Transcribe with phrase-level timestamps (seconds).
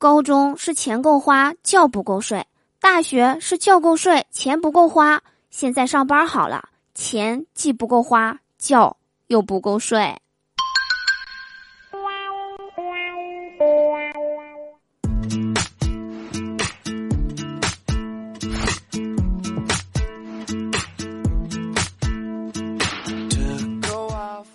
[0.00, 2.44] 高中是钱够花，觉不够睡；
[2.80, 5.22] 大学是觉够睡，钱不够花。
[5.50, 10.16] 现在上班好了，钱既不够花，觉又不够睡。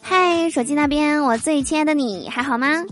[0.00, 2.82] 嗨，手机那边，我最亲爱的你还好吗？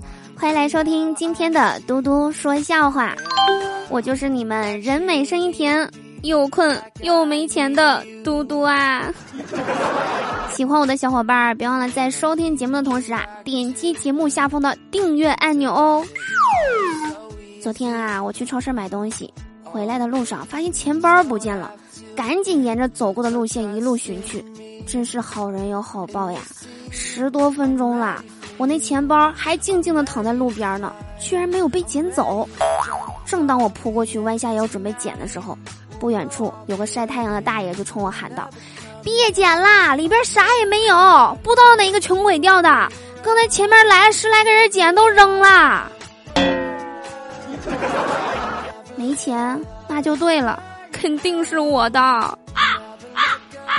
[0.43, 3.15] 欢迎来收听今天的嘟嘟说笑话，
[3.89, 5.89] 我就是你们人美声音甜。
[6.23, 9.09] 又困又没钱的嘟嘟啊！
[10.51, 16.05] 喜欢我的小伙伴儿，别忘了在收听节目的同时啊，点击节目下方的订阅按钮哦。
[17.63, 19.33] 昨天啊，我去超市买东西，
[19.63, 21.71] 回来的路上发现钱包不见了，
[22.17, 24.45] 赶紧沿着走过的路线一路寻去。
[24.89, 26.41] 真是好人有好报呀！
[26.91, 28.23] 十多分钟了，
[28.63, 32.49] 我那钱包还静静的躺在路边呢，居然没有被捡走。
[33.27, 35.59] 正当我扑过去弯下腰准备捡的时候，
[35.99, 38.49] 不远处有个晒太阳的大爷就冲我喊道
[39.03, 42.69] ：“别捡啦，里边啥也没有，不知道哪个穷鬼掉的。
[43.21, 45.91] 刚才前面来十来个人捡，都扔了。
[48.95, 52.63] 没钱，那就对了，肯定是我的。”啊”啊
[53.13, 53.23] 啊
[53.67, 53.75] 啊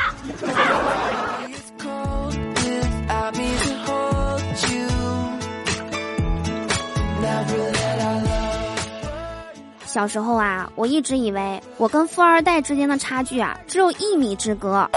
[9.94, 14.90] 小时候啊，我一直以为我跟富二代之间的差距啊只有一米之隔，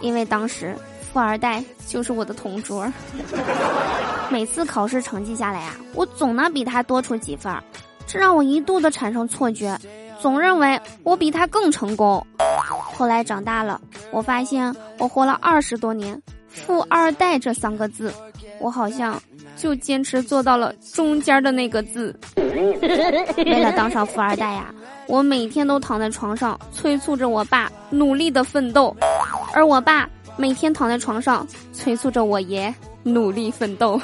[0.00, 2.92] 因为当时富二代就是我的同桌。
[4.30, 7.62] 每次考试成绩下来啊，我总能比他多出几分儿，
[8.04, 9.78] 这让我一度的产生错觉，
[10.20, 12.26] 总认为我比他更成功。
[12.96, 18.12] 后来长大了，我发现我活了二十多年，富二代这三个字，
[18.58, 19.22] 我好像。
[19.62, 22.12] 就坚持做到了中间的那个字。
[23.36, 24.74] 为了当上富二代呀，
[25.06, 28.92] 我每天都躺在床上催促着我爸努力的奋斗，
[29.54, 34.00] 而我爸每天躺在床上催促着我爷努力奋斗。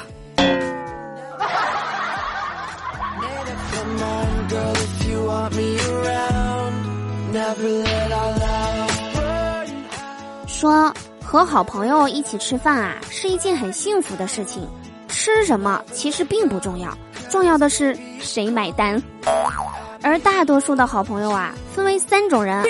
[10.47, 14.65] 说和好朋友一起吃饭啊，是一件很幸福的事情。
[15.19, 16.97] 吃什么其实并不重要，
[17.29, 19.03] 重要的是谁买单。
[20.01, 22.63] 而大多数的好朋友啊，分为三种人：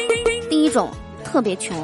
[0.49, 0.89] 第一种
[1.23, 1.77] 特别穷，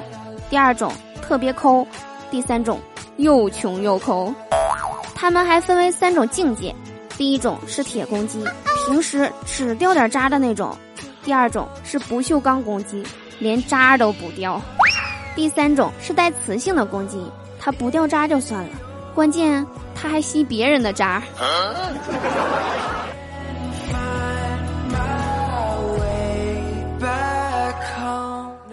[0.49, 1.85] 第二种特别抠，
[2.31, 2.81] 第三种
[3.17, 4.33] 又穷又抠。
[5.13, 6.73] 他们还分为三种境界：
[7.15, 8.43] 第一种是铁公鸡，
[8.87, 10.75] 平时只掉点渣的那种；
[11.23, 13.05] 第二种是不锈钢公鸡，
[13.37, 14.59] 连渣都不掉；
[15.35, 17.23] 第三种是带磁性的公鸡，
[17.59, 18.69] 它不掉渣就算了，
[19.13, 19.63] 关键。
[19.95, 21.23] 他还吸别人的渣。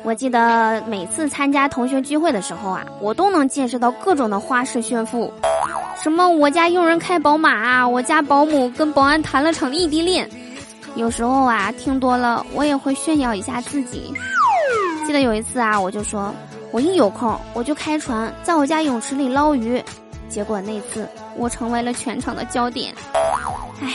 [0.04, 5.32] 我记得每次参加同学聚会的时候啊，我都能见识到各种的花式炫富，
[6.02, 10.28] 什么我家佣人开宝马啊，我家保姆跟保安谈了场异地恋。
[10.96, 14.12] 有时候啊，听多了我也会炫耀一下自己。
[15.06, 16.34] 记得有一次啊，我就说
[16.72, 19.82] 我一有空我就开船在我家泳池里捞鱼。
[20.32, 21.06] 结果那次
[21.36, 22.94] 我成为了全场的焦点，
[23.82, 23.92] 唉，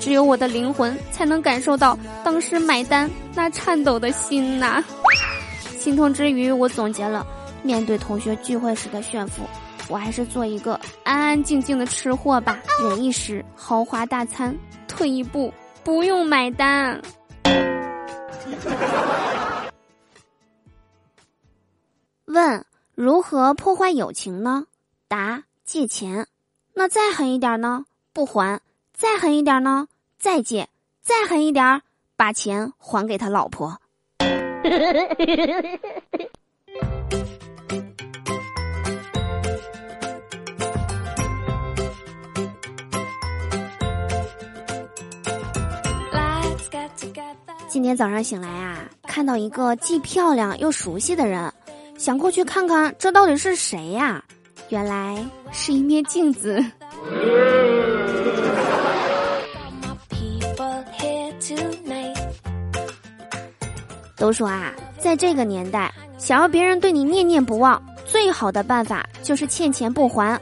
[0.00, 4.82] 只有我的灵魂才能感受到当时买单那颤抖的心呐。
[5.78, 7.26] 心痛之余，我总结了：
[7.62, 9.42] 面对同学聚会时的炫富，
[9.90, 14.56] 我还是做一个安安静静的吃货吧，忍一时豪华大餐，
[14.88, 15.52] 退一步
[15.84, 16.98] 不用买单。
[22.24, 22.64] 问：
[22.94, 24.64] 如何破坏友情呢？
[25.06, 25.42] 答。
[25.66, 26.28] 借钱，
[26.74, 27.86] 那再狠一点呢？
[28.12, 28.60] 不还，
[28.94, 29.88] 再狠一点呢？
[30.16, 30.68] 再借，
[31.02, 31.82] 再狠一点，
[32.14, 33.76] 把钱还给他老婆。
[47.68, 51.52] 今天早上醒来啊，看到一个既漂亮又熟悉的人，
[51.98, 54.24] 想过去看看，这到底是谁呀？
[54.68, 55.16] 原来
[55.52, 56.64] 是一面镜子。
[64.16, 70.40] 都说啊，在这个年代，想要别人对你念念不忘，最好的办法就是欠钱不还。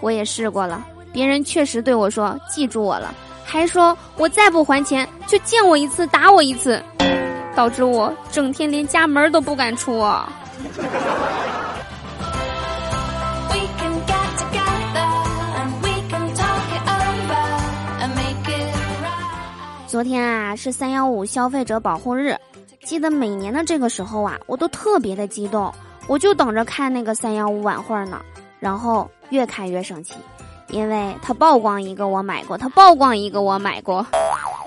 [0.00, 3.12] 我也试过了，别人确实对我说记住我了，
[3.44, 6.80] 还说我再不还钱就见我一次打我一次，
[7.56, 9.98] 导致我整天连家门都不敢出。
[19.88, 22.36] 昨天啊是三幺五消费者保护日，
[22.84, 25.72] 记得每年的这个时候啊，我都特别的激动，
[26.06, 28.20] 我就等着看那个三幺五晚会呢。
[28.60, 30.12] 然后越看越生气，
[30.68, 34.06] 因为他曝光一个我买过，他曝光一个我买过。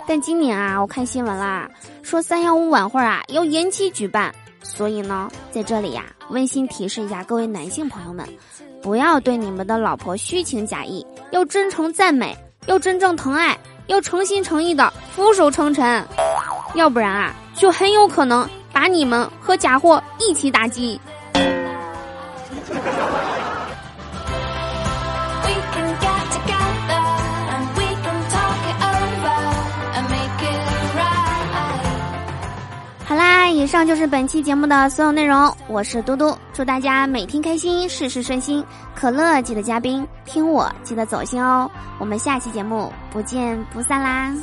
[0.07, 1.69] 但今年啊，我看新闻啦，
[2.01, 4.33] 说三幺五晚会啊要延期举办，
[4.63, 8.27] 所以呢，在这里呀，温馨提示一下各位男性朋友们，
[8.81, 12.35] 不要对你们的老婆虚情假意，要真诚赞美，
[12.65, 13.55] 要真正疼爱，
[13.87, 16.05] 要诚心诚意的俯首称臣，
[16.75, 20.99] 要不然啊，就很有可能把你们和假货一起打击。
[33.71, 38.61] 上就是本期节目的所有内容，我是嘟嘟，祝大家每天开心，事事顺心。
[38.93, 41.71] 可乐记得加冰，听我记得走心哦。
[41.97, 44.35] 我们下期节目不见不散啦。